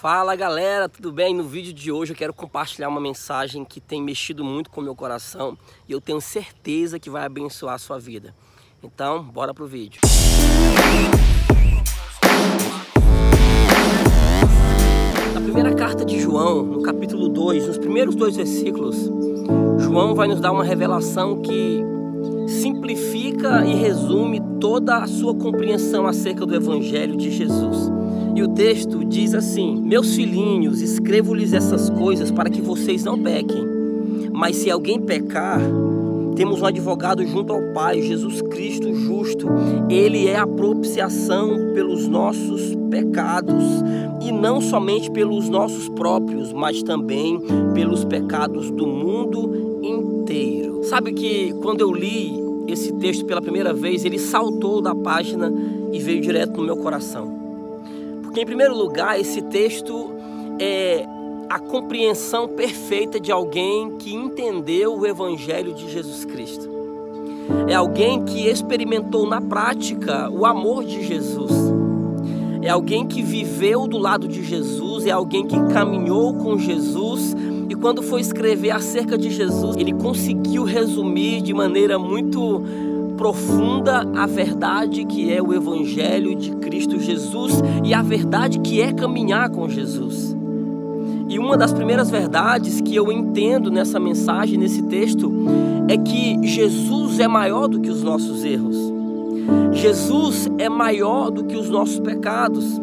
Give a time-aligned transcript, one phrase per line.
[0.00, 1.34] Fala galera, tudo bem?
[1.34, 4.84] No vídeo de hoje eu quero compartilhar uma mensagem que tem mexido muito com o
[4.84, 8.32] meu coração e eu tenho certeza que vai abençoar a sua vida.
[8.80, 10.00] Então, bora pro vídeo.
[15.34, 19.10] Na primeira carta de João, no capítulo 2, nos primeiros dois versículos,
[19.80, 21.82] João vai nos dar uma revelação que
[22.46, 27.97] simplifica e resume toda a sua compreensão acerca do Evangelho de Jesus.
[28.38, 33.66] E o texto diz assim: Meus filhinhos, escrevo-lhes essas coisas para que vocês não pequem.
[34.32, 35.60] Mas se alguém pecar,
[36.36, 39.48] temos um advogado junto ao Pai, Jesus Cristo justo.
[39.90, 43.64] Ele é a propiciação pelos nossos pecados,
[44.22, 47.40] e não somente pelos nossos próprios, mas também
[47.74, 50.84] pelos pecados do mundo inteiro.
[50.84, 52.34] Sabe que quando eu li
[52.68, 55.52] esse texto pela primeira vez, ele saltou da página
[55.92, 57.47] e veio direto no meu coração.
[58.28, 60.10] Porque, em primeiro lugar, esse texto
[60.60, 61.02] é
[61.48, 66.68] a compreensão perfeita de alguém que entendeu o Evangelho de Jesus Cristo.
[67.66, 71.50] É alguém que experimentou na prática o amor de Jesus.
[72.60, 77.34] É alguém que viveu do lado de Jesus, é alguém que caminhou com Jesus
[77.66, 82.62] e quando foi escrever acerca de Jesus, ele conseguiu resumir de maneira muito
[83.18, 88.92] profunda a verdade que é o Evangelho de Cristo Jesus e a verdade que é
[88.92, 90.36] caminhar com Jesus.
[91.28, 95.30] E uma das primeiras verdades que eu entendo nessa mensagem, nesse texto,
[95.88, 98.76] é que Jesus é maior do que os nossos erros.
[99.72, 102.80] Jesus é maior do que os nossos pecados.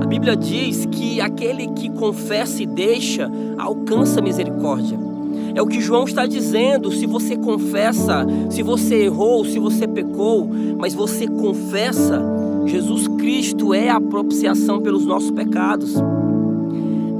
[0.00, 5.13] A Bíblia diz que aquele que confessa e deixa alcança misericórdia.
[5.54, 6.90] É o que João está dizendo.
[6.90, 12.20] Se você confessa, se você errou, se você pecou, mas você confessa,
[12.66, 15.94] Jesus Cristo é a propiciação pelos nossos pecados.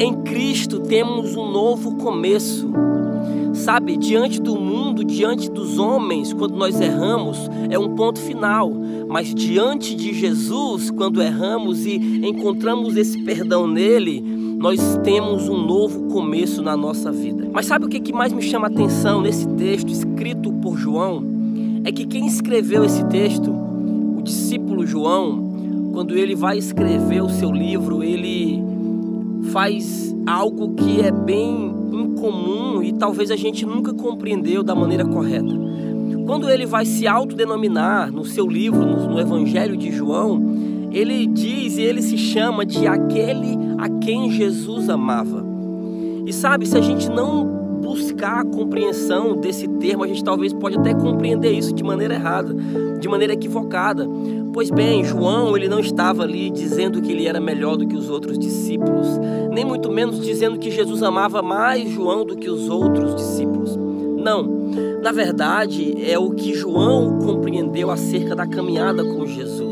[0.01, 2.69] Em Cristo temos um novo começo.
[3.53, 8.73] Sabe, diante do mundo, diante dos homens, quando nós erramos, é um ponto final.
[9.09, 11.95] Mas diante de Jesus, quando erramos e
[12.27, 14.34] encontramos esse perdão nele,
[14.65, 17.47] nós temos um novo começo na nossa vida.
[17.53, 21.23] Mas sabe o que mais me chama a atenção nesse texto escrito por João?
[21.85, 27.53] É que quem escreveu esse texto, o discípulo João, quando ele vai escrever o seu
[27.53, 28.65] livro, ele
[29.53, 35.53] faz algo que é bem incomum e talvez a gente nunca compreendeu da maneira correta.
[36.25, 40.43] Quando ele vai se autodenominar no seu livro, no Evangelho de João,
[40.91, 45.45] ele diz e ele se chama de aquele a quem Jesus amava.
[46.27, 47.45] E sabe, se a gente não
[47.83, 52.55] buscar a compreensão desse termo, a gente talvez pode até compreender isso de maneira errada,
[52.99, 54.09] de maneira equivocada.
[54.53, 58.09] Pois bem, João, ele não estava ali dizendo que ele era melhor do que os
[58.09, 59.07] outros discípulos,
[59.53, 63.77] nem muito menos dizendo que Jesus amava mais João do que os outros discípulos.
[63.77, 64.65] Não.
[65.03, 69.64] Na verdade, é o que João compreendeu acerca da caminhada com Jesus.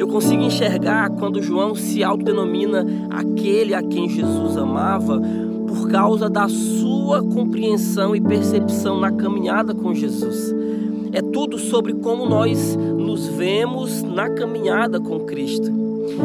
[0.00, 5.20] Eu consigo enxergar quando João se autodenomina aquele a quem Jesus amava
[5.68, 10.54] por causa da sua compreensão e percepção na caminhada com Jesus.
[11.12, 15.70] É tudo sobre como nós nos vemos na caminhada com Cristo.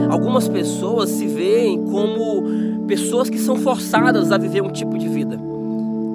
[0.09, 5.37] Algumas pessoas se veem como pessoas que são forçadas a viver um tipo de vida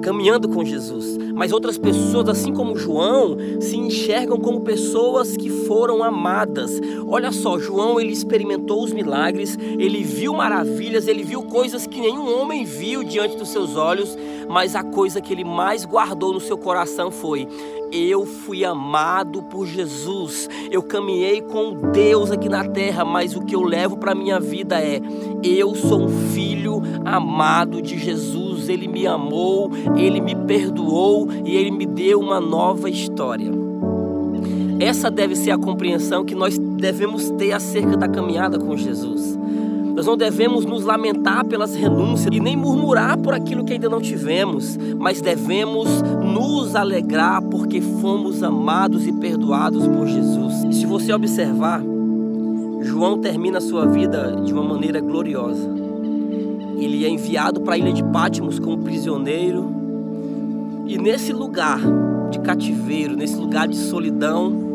[0.01, 1.17] caminhando com Jesus.
[1.33, 6.79] Mas outras pessoas, assim como João, se enxergam como pessoas que foram amadas.
[7.07, 12.39] Olha só, João ele experimentou os milagres, ele viu maravilhas, ele viu coisas que nenhum
[12.39, 14.17] homem viu diante dos seus olhos,
[14.49, 17.47] mas a coisa que ele mais guardou no seu coração foi:
[17.91, 20.47] eu fui amado por Jesus.
[20.71, 24.79] Eu caminhei com Deus aqui na terra, mas o que eu levo para minha vida
[24.79, 25.01] é:
[25.43, 28.69] eu sou um filho amado de Jesus.
[28.69, 33.51] Ele me amou, ele me perdoou e ele me deu uma nova história.
[34.79, 39.37] Essa deve ser a compreensão que nós devemos ter acerca da caminhada com Jesus.
[39.95, 43.99] Nós não devemos nos lamentar pelas renúncias e nem murmurar por aquilo que ainda não
[43.99, 50.75] tivemos, mas devemos nos alegrar porque fomos amados e perdoados por Jesus.
[50.75, 51.81] Se você observar,
[52.81, 55.69] João termina a sua vida de uma maneira gloriosa.
[56.77, 59.69] Ele é enviado para a ilha de Pátimos como prisioneiro,
[60.87, 61.79] e nesse lugar
[62.31, 64.70] de cativeiro, nesse lugar de solidão,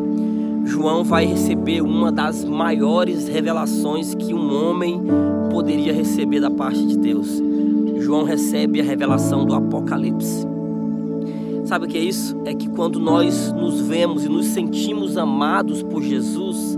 [0.66, 5.00] João vai receber uma das maiores revelações que um homem
[5.48, 7.40] poderia receber da parte de Deus.
[8.00, 10.44] João recebe a revelação do Apocalipse.
[11.64, 12.36] Sabe o que é isso?
[12.44, 16.76] É que quando nós nos vemos e nos sentimos amados por Jesus,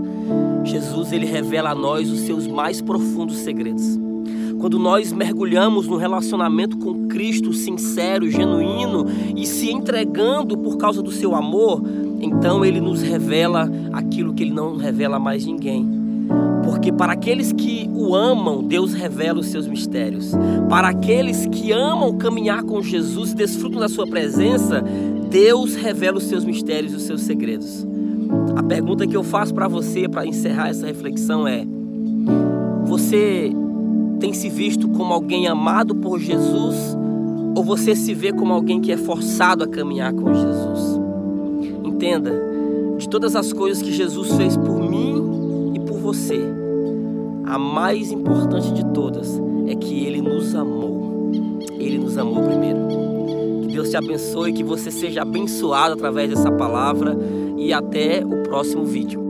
[0.63, 3.99] Jesus ele revela a nós os seus mais profundos segredos.
[4.59, 9.05] quando nós mergulhamos no relacionamento com Cristo sincero, genuíno
[9.35, 11.81] e se entregando por causa do seu amor,
[12.21, 15.87] então ele nos revela aquilo que ele não revela a mais ninguém.
[16.63, 20.33] Porque para aqueles que o amam, Deus revela os seus mistérios.
[20.69, 24.83] Para aqueles que amam caminhar com Jesus desfrutam da sua presença,
[25.29, 27.87] Deus revela os seus mistérios e os seus segredos.
[28.55, 31.65] A pergunta que eu faço para você para encerrar essa reflexão é:
[32.85, 33.51] você
[34.19, 36.97] tem se visto como alguém amado por Jesus
[37.55, 40.98] ou você se vê como alguém que é forçado a caminhar com Jesus?
[41.99, 42.31] Entenda,
[42.97, 46.39] de todas as coisas que Jesus fez por mim e por você,
[47.43, 49.37] a mais importante de todas
[49.67, 51.29] é que ele nos amou.
[51.77, 52.79] Ele nos amou primeiro.
[53.63, 57.17] Que Deus te abençoe, que você seja abençoado através dessa palavra
[57.57, 59.28] e até o próximo vídeo.